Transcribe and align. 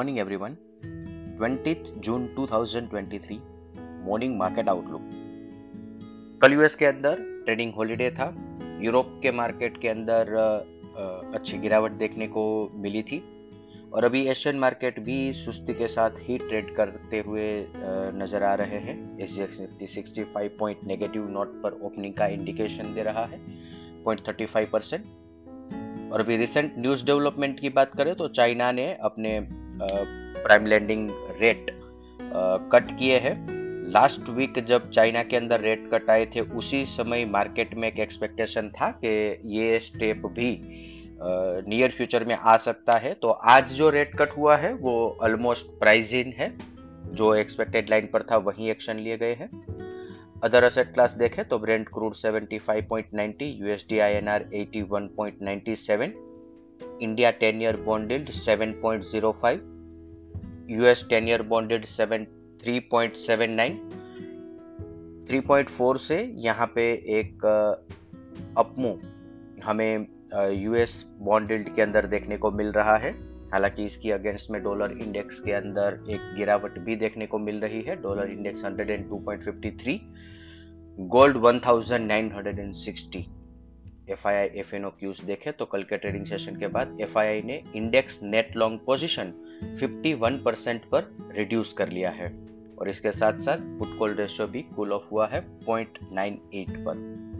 Morning 0.00 0.18
everyone 0.18 0.54
20th 1.40 1.88
June 2.04 2.26
2023 2.36 3.38
morning 4.06 4.36
market 4.38 4.68
outlook 4.68 5.10
कल 6.42 6.52
US 6.52 6.74
के 6.74 6.86
अंदर 6.86 7.20
ट्रेडिंग 7.44 7.72
हॉलीडे 7.74 8.10
था. 8.10 8.28
यूरोप 8.82 9.10
के 9.22 9.30
मार्केट 9.32 9.76
के 9.80 9.88
अंदर 9.88 10.32
अच्छी 11.34 11.58
गिरावट 11.58 11.98
देखने 11.98 12.26
को 12.28 12.44
मिली 12.76 13.02
थी. 13.02 13.22
और 13.92 14.04
अभी 14.04 14.24
एशियन 14.28 14.58
मार्केट 14.58 15.00
भी 15.04 15.32
सुस्ती 15.34 15.74
के 15.74 15.88
साथ 15.88 16.18
ही 16.28 16.38
ट्रेड 16.38 16.74
करते 16.76 17.22
हुए 17.26 17.52
नज़र 18.22 18.42
आ 18.42 18.54
रहे 18.54 18.80
हैं. 18.80 18.98
S 19.20 19.38
Nifty 19.38 19.86
sixty 19.86 20.24
five 20.34 20.56
point 20.60 20.84
negative 20.86 21.28
note 21.28 21.62
पर 21.62 21.80
ओपनिंग 21.82 22.14
का 22.14 22.26
इंडिकेशन 22.38 22.94
दे 22.94 23.02
रहा 23.02 23.26
है 23.26 23.40
पॉइंट 24.04 24.26
थर्टी 24.28 24.46
फाइव 24.46 24.68
परसेंट 24.72 26.12
और 26.12 26.20
अभी 26.20 26.36
रिसेंट 26.36 26.74
न्यूज़ 26.78 27.06
डेवलपमेंट 27.06 27.60
की 27.60 27.68
बात 27.70 27.96
करें 27.96 28.14
तो 28.14 28.28
चाइना 28.28 28.72
ने 28.72 28.92
अपने 29.02 29.40
प्राइम 29.82 30.66
लैंडिंग 30.66 31.08
रेट 31.40 31.66
कट 32.72 32.90
किए 32.98 33.18
हैं। 33.18 33.34
लास्ट 33.92 34.28
वीक 34.28 34.58
जब 34.64 34.90
चाइना 34.90 35.22
के 35.22 35.36
अंदर 35.36 35.60
रेट 35.60 35.88
कट 35.92 36.10
आए 36.10 36.26
थे, 36.26 36.40
उसी 36.40 36.84
समय 36.86 37.24
मार्केट 37.24 37.74
में 37.74 37.86
एक 37.88 37.98
एक्सपेक्टेशन 37.98 38.68
था 38.70 38.90
कि 39.04 39.08
ये 39.58 39.78
स्टेप 39.80 40.26
भी 40.28 40.50
नियर 41.68 41.90
फ्यूचर 41.90 42.24
में 42.24 42.34
आ 42.34 42.56
सकता 42.56 42.92
है। 42.98 43.12
तो 43.14 43.30
आज 43.30 43.72
जो 43.72 43.90
रेट 43.90 44.14
कट 44.16 44.36
हुआ 44.36 44.56
है, 44.56 44.72
वो 44.74 45.18
ऑलमोस्ट 45.22 45.66
प्राइज 45.80 46.14
इन 46.14 46.32
है। 46.36 46.52
जो 47.12 47.34
एक्सपेक्टेड 47.34 47.90
लाइन 47.90 48.06
पर 48.06 48.22
था, 48.22 48.36
वही 48.38 48.70
एक्शन 48.70 48.96
लिए 48.96 49.16
गए 49.18 49.34
हैं। 49.34 49.50
अदर 50.44 50.64
असेट 50.64 50.92
क्लास 50.94 51.12
देखें 51.12 51.44
तो 51.48 51.58
brent 51.58 51.88
crude 51.88 52.14
75.90 52.14 53.50
USD 53.60 53.98
INR 53.98 54.44
81.97 54.54 56.12
India 57.02 57.32
10 57.32 57.60
year 57.62 57.76
bonded 57.76 58.30
7.05 58.30 59.58
US 60.70 61.04
10 61.08 61.28
year 61.28 61.42
bonded 61.42 61.84
7 61.86 62.24
3.79 62.60 63.72
3.4 65.30 65.98
से 65.98 66.18
यहाँ 66.36 66.66
पे 66.74 66.82
एक 67.18 67.44
अपमू 68.58 68.92
हमें 69.64 70.06
यूएस 70.52 71.04
बॉन्ड 71.20 71.74
के 71.74 71.82
अंदर 71.82 72.06
देखने 72.06 72.36
को 72.36 72.50
मिल 72.50 72.72
रहा 72.72 72.96
है। 72.96 73.10
हालाँकि 73.52 73.84
इसकी 73.84 74.10
अगेंस्ट 74.10 74.50
में 74.50 74.62
डॉलर 74.62 74.92
इंडेक्स 75.02 75.40
के 75.40 75.52
अंदर 75.52 75.98
एक 76.10 76.20
गिरावट 76.36 76.78
भी 76.78 76.96
देखने 76.96 77.26
को 77.26 77.38
मिल 77.38 77.60
रही 77.60 77.82
है। 77.82 77.96
Dollar 78.02 78.30
index 78.30 78.64
102.53 78.64 79.98
gold 81.08 81.36
1960 81.36 83.22
F 84.10 84.28
I 84.28 84.34
I 84.34 84.46
F 84.46 84.76
N 84.76 84.84
O 84.84 84.90
cues 84.90 85.20
देखे 85.20 85.52
तो 85.52 85.64
कल 85.64 85.82
के 85.82 85.96
ट्रेडिंग 85.96 86.26
सेशन 86.26 86.56
के 86.56 86.66
बाद 86.66 86.98
एफ़ 87.00 87.18
आई 87.18 87.26
आई 87.26 87.42
ने 87.42 87.62
index 87.76 88.22
net 88.22 88.56
long 88.56 88.80
position 88.86 89.32
51 89.82 90.42
percent 90.44 90.84
पर 90.84 91.16
रिड्यूस 91.36 91.72
कर 91.72 91.88
लिया 91.88 92.10
है। 92.10 92.50
और 92.78 92.88
इसके 92.88 93.12
साथ 93.12 93.32
साथ 93.32 93.58
पुट 93.78 93.98
कॉल 93.98 94.14
रेशियो 94.14 94.46
भी 94.46 94.62
कूल 94.62 94.92
ऑफ़ 94.92 95.10
हुआ 95.10 95.26
है 95.26 95.40
0.98 95.58 96.70
पर। 96.70 97.30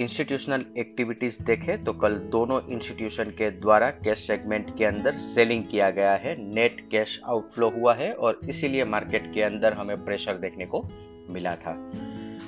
इंस्टीट्यूशनल 0.00 0.64
एक्टिविटीज़ 0.78 1.42
देखें 1.42 1.84
तो 1.84 1.92
कल 1.92 2.14
दोनों 2.14 2.60
इंस्टीट्यूशन 2.68 3.24
के 3.24 3.50
द्वारा 3.50 3.90
कैश 3.90 4.26
सेगमेंट 4.26 4.76
के 4.76 4.84
अंदर 4.84 5.12
सेलिंग 5.12 5.64
किया 5.64 5.90
गया 5.90 6.14
है। 6.14 6.54
नेट 6.54 6.88
कैश 6.90 7.20
आउटफ्लो 7.24 7.70
हुआ 7.70 7.94
है 7.94 8.12
और 8.12 8.40
इसीलिए 8.48 8.84
मार्केट 8.84 9.34
के 9.34 9.42
अंदर 9.42 9.72
हमें 9.72 10.04
प्रेशर 10.04 10.34
देखने 10.34 10.66
को 10.66 10.88
मिला 11.30 11.56
था। 11.56 11.92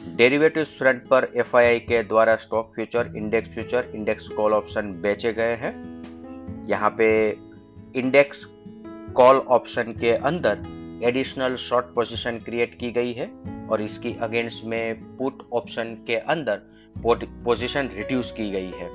डेरिवेटिव 0.09 0.65
फ्रंट 0.65 1.07
पर 1.09 1.29
एफआईआई 1.37 1.79
के 1.79 2.03
द्वारा 2.03 2.37
stock 2.37 2.73
future, 2.75 3.13
index 3.17 3.55
future, 3.55 3.91
index 3.95 4.29
call 4.29 4.53
option 4.53 4.93
बेचे 5.03 5.33
गए 5.33 5.55
हैं। 5.55 5.73
यहाँ 6.69 6.91
पे 6.99 7.09
इंडेक्स 7.95 8.45
कॉल 9.15 9.37
ऑप्शन 9.49 9.93
के 9.93 10.13
अंदर 10.13 11.03
एडिशनल 11.05 11.57
शॉर्ट 11.57 11.87
पोजीशन 11.87 12.39
क्रिएट 12.39 12.79
की 12.79 12.91
गई 12.91 13.13
है 13.13 13.31
और 13.71 13.83
इसकी 13.83 14.15
अगेंस्ट 14.21 14.65
में 14.65 15.17
पुट 15.17 15.47
ऑप्शन 15.53 15.95
के 16.07 16.17
अंदर 16.17 16.63
पोजीशन 17.45 17.91
रिड्यूस 17.95 18.33
की 18.33 18.51
गई 18.51 18.71
है। 18.71 18.89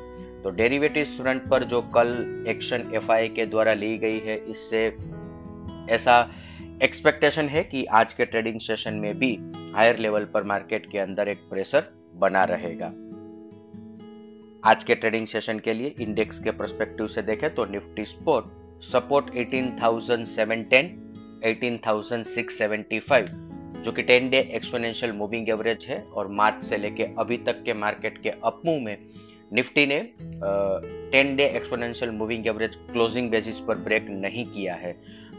तो 0.44 0.50
डेरिवेटिव 0.50 1.06
फ्रंट 1.06 1.50
पर 1.50 1.64
जो 1.64 1.82
कल 1.96 2.46
एक्शन 2.48 2.92
एफ़ 2.96 3.12
के 3.36 3.46
द्वारा 3.46 3.74
ली 3.74 3.98
गई 3.98 4.20
है, 4.20 4.38
इससे 4.50 4.86
ऐसा 5.94 6.20
एक्सपेक्टेशन 6.84 7.50
है 7.50 7.64
कि 7.64 7.86
आज 7.94 8.14
के 8.14 8.26
ट्रेडिंग 8.26 8.60
सेशन 8.60 8.94
में 8.94 9.18
भी 9.20 9.38
हायर 9.76 9.98
लेवल 10.00 10.26
पर 10.26 10.44
मार्केट 10.44 10.92
के 10.92 11.00
अंदर 11.00 11.28
एक 11.28 11.38
प्रेशर 11.50 11.84
बना 12.16 12.44
रहेगा। 12.44 12.88
आज 14.70 14.84
के 14.84 14.96
ट्रेडिंग 14.96 15.28
सेशन 15.28 15.60
के 15.60 15.74
लिए 15.74 15.96
इंडेक्स 16.00 16.40
के 16.40 16.52
परस्पेक्टिव 16.52 17.08
से 17.08 17.22
देखें 17.22 17.56
तो 17.56 17.66
निफ्टी 17.66 18.06
स्पोर्ट 18.06 18.46
सपोर्ट 18.84 19.26
18,710 19.26 20.90
18,675 21.46 23.26
जो 23.82 23.92
कि 23.92 24.04
10 24.04 24.30
डे 24.30 24.40
एक्सपोनेंशियल 24.56 25.12
मूविंग 25.12 25.50
एवरेज 25.50 25.86
है 25.86 26.02
और 26.04 26.28
मार्च 26.28 26.62
से 26.62 26.78
लेके 26.78 27.04
अभी 27.04 27.38
तक 27.38 27.64
के 27.64 27.74
मार्केट 27.74 28.22
के 28.22 28.30
अपमूव 28.30 28.80
में 28.80 28.98
निफ्टी 29.56 29.86
ने 29.86 30.00
ten 31.12 31.36
day 31.36 31.46
exponential 31.48 32.12
moving 32.12 32.48
average 32.48 32.76
closing 32.92 33.30
basis 33.32 33.60
पर 33.60 33.76
ब्रेक 33.78 34.08
नहीं 34.10 34.46
किया 34.46 34.76
है। 34.76 34.92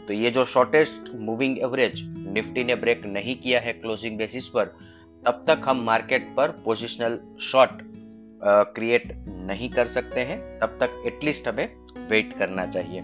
तो 0.07 0.13
ये 0.13 0.29
जो 0.31 0.45
शॉर्टेस्ट 0.45 1.11
मूविंग 1.15 1.57
एवरेज 1.59 2.01
निफ्टी 2.27 2.63
ने 2.63 2.75
ब्रेक 2.75 3.05
नहीं 3.05 3.35
किया 3.35 3.59
है 3.59 3.73
क्लोजिंग 3.73 4.17
बेसिस 4.17 4.47
पर 4.49 4.65
तब 5.25 5.43
तक 5.47 5.61
हम 5.65 5.81
मार्केट 5.83 6.27
पर 6.37 6.51
पोजिशनल 6.65 7.19
शॉर्ट 7.41 7.81
क्रिएट 8.75 9.13
नहीं 9.47 9.69
कर 9.69 9.87
सकते 9.87 10.21
हैं। 10.21 10.39
तब 10.59 10.77
तक 10.81 11.03
एटलीस्ट 11.07 11.47
हमें 11.47 11.67
वेट 12.09 12.37
करना 12.37 12.65
चाहिए। 12.65 13.01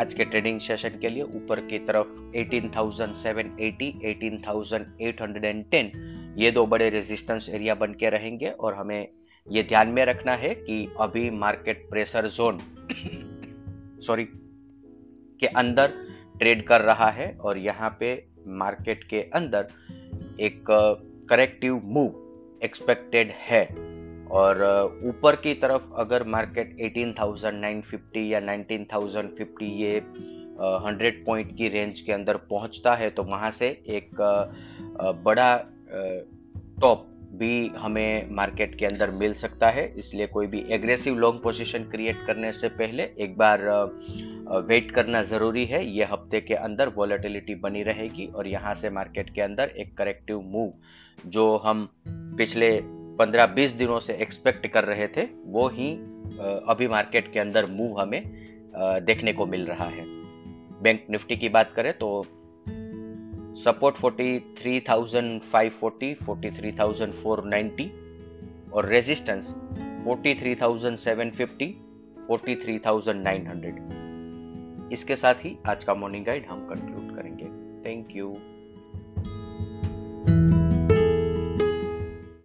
आज 0.00 0.14
के 0.14 0.24
ट्रेडिंग 0.24 0.60
सेशन 0.60 0.98
के 1.00 1.08
लिए 1.08 1.22
ऊपर 1.22 1.60
की 1.66 1.78
तरफ़ 1.78 2.08
18,780, 2.36 3.88
18,810 4.04 5.90
ये 6.38 6.50
दो 6.50 6.66
बड़े 6.66 6.88
रेजिस्टेंस 6.90 7.48
एरिया 7.48 7.74
बन 7.74 7.92
के 7.92 8.10
रहेंगे 8.10 8.46
और 8.46 8.74
हमें 8.74 9.08
ये 9.48 9.62
ध्यान 9.62 9.88
में 9.88 10.04
रखना 10.04 10.32
है 10.32 10.54
कि 10.54 10.92
अभी 11.00 11.30
मार्केट 11.30 11.86
प्रेशर 11.90 12.26
जोन 12.26 12.58
सॉरी 14.00 14.24
के 15.40 15.46
अंदर 15.46 15.92
ट्रेड 16.38 16.66
कर 16.66 16.80
रहा 16.80 17.10
है 17.10 17.38
और 17.40 17.58
यहाँ 17.58 17.96
पे 18.00 18.26
मार्केट 18.46 19.04
के 19.04 19.22
अंदर 19.22 19.68
एक 20.40 20.64
करेक्टिव 21.30 21.80
मूव 21.84 22.26
एक्सपेक्टेड 22.64 23.30
है। 23.30 23.90
और 24.30 24.62
ऊपर 25.04 25.36
की 25.36 25.54
तरफ़ 25.54 25.82
अगर 25.94 26.24
मार्केट 26.24 26.76
18,950 26.78 28.16
या 28.16 28.40
19,050 28.40 29.62
ये 29.62 29.98
हंड्रेड 30.86 31.26
पॉइंट 31.26 31.56
की 31.56 31.68
रेंज 31.68 32.00
के 32.00 32.12
अंदर 32.12 32.36
पहुँचता 32.36 32.94
है 32.94 33.10
तो 33.10 33.22
वहाँ 33.22 33.50
से 33.50 33.68
एक 33.68 34.10
बड़ा 35.24 35.64
टॉप 36.80 37.09
भी 37.40 37.68
हमें 37.78 38.30
मार्केट 38.36 38.78
के 38.78 38.86
अंदर 38.86 39.10
मिल 39.12 39.34
सकता 39.34 39.68
है। 39.70 39.86
इसलिए 39.98 40.26
कोई 40.28 40.46
भी 40.46 40.64
एग्रेसिव 40.70 41.16
लॉन्ग 41.16 41.40
पोजीशन 41.42 41.84
क्रिएट 41.90 42.16
करने 42.26 42.52
से 42.52 42.68
पहले 42.70 43.02
एक 43.18 43.36
बार 43.38 43.62
वेट 44.68 44.90
करना 44.90 45.22
ज़रूरी 45.24 45.64
है। 45.66 45.84
ये 45.88 46.04
हफ़्ते 46.04 46.40
के 46.40 46.54
अंदर 46.56 46.88
वॉलेटिलिटी 46.96 47.54
बनी 47.56 47.82
रहेगी 47.82 48.26
और 48.28 48.46
यहाँ 48.46 48.74
से 48.74 48.90
मार्केट 48.90 49.34
के 49.34 49.40
अंदर 49.40 49.72
एक 49.76 49.96
करेक्टिव 49.98 50.40
मूव 50.46 50.72
जो 51.28 51.56
हम 51.56 51.88
पिछले 52.06 52.70
पंद्रह 53.18 53.46
बीस 53.48 53.72
दिनों 53.74 53.98
से 54.00 54.14
एक्सपेक्ट 54.16 54.66
कर 54.66 54.84
रहे 54.84 55.06
थे, 55.08 55.26
वो 55.46 55.68
ही 55.68 55.92
अभी 56.66 56.88
मार्केट 56.88 57.32
के 57.32 57.40
अंदर 57.40 57.66
मूव 57.68 58.00
हमें 58.00 58.22
देखने 59.04 59.32
को 59.32 59.46
मिल 59.46 59.64
रहा 59.66 59.86
है। 59.86 60.04
बैंक 60.82 61.06
निफ्टी 61.10 61.36
की 61.36 61.48
बात 61.50 61.72
करें 61.76 61.92
तो 61.94 62.08
सपोर्ट 63.54 63.96
43,540, 63.96 66.14
43,490 66.26 67.90
और 68.72 68.86
रेजिस्टेंस 68.86 69.54
43,750, 70.06 71.74
43,900। 72.30 74.90
इसके 74.92 75.16
साथ 75.16 75.34
ही 75.34 75.56
आज 75.66 75.84
का 75.84 75.94
मॉर्निंग 75.94 76.24
गाइड 76.24 76.46
हम 76.46 76.66
कंक्लूड 76.66 77.16
करेंगे 77.16 77.44
थैंक 77.84 78.16
यू 78.16 78.34